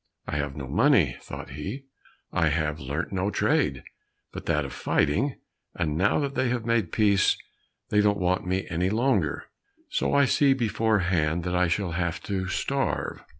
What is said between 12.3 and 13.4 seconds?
starve."